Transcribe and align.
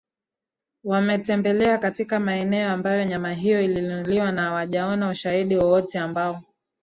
wametembelea 0.83 1.77
katika 1.77 2.19
maeneo 2.19 2.69
ambayo 2.69 3.03
nyama 3.05 3.33
hiyo 3.33 3.61
ilinunuliwa 3.61 4.31
na 4.31 4.41
hawajaona 4.41 5.09
ushahidi 5.09 5.55
wowote 5.57 5.99
ambao 5.99 6.43